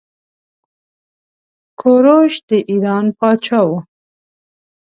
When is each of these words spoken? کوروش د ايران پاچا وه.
کوروش 1.79 2.33
د 2.49 2.51
ايران 2.69 3.05
پاچا 3.19 3.59
وه. 3.69 3.79